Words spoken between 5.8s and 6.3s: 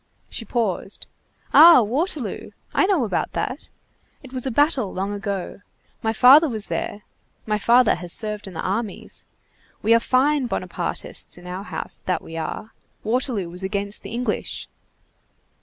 My